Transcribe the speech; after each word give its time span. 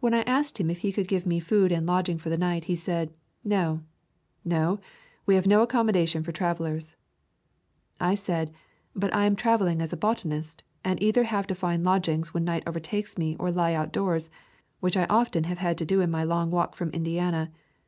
When 0.00 0.14
I 0.14 0.22
asked 0.22 0.58
him 0.58 0.68
if 0.68 0.78
he 0.78 0.90
could 0.90 1.06
give 1.06 1.24
me 1.26 1.38
food 1.38 1.70
and 1.70 1.86
lodging 1.86 2.18
for 2.18 2.28
the 2.28 2.36
night 2.36 2.64
he 2.64 2.74
said, 2.74 3.16
"No, 3.44 3.82
no, 4.44 4.80
we 5.26 5.36
have 5.36 5.46
no 5.46 5.62
accommodations 5.62 6.26
for 6.26 6.32
travelers."' 6.32 6.96
I 8.00 8.16
said, 8.16 8.52
"But 8.96 9.14
I 9.14 9.26
am 9.26 9.36
traveling 9.36 9.80
as 9.80 9.92
a 9.92 9.96
botanist 9.96 10.64
and 10.82 11.00
either 11.00 11.22
have 11.22 11.46
to 11.46 11.54
find 11.54 11.84
lodgings 11.84 12.34
when 12.34 12.42
night 12.42 12.64
overtakes 12.66 13.16
me 13.16 13.36
or 13.38 13.52
lie 13.52 13.74
outdoors, 13.74 14.28
which 14.80 14.96
I 14.96 15.04
often 15.04 15.44
have 15.44 15.58
had 15.58 15.78
to 15.78 15.84
doin 15.86 16.10
my 16.10 16.24
long 16.24 16.50
walk 16.50 16.74
from 16.74 16.90
Indiana. 16.90 17.52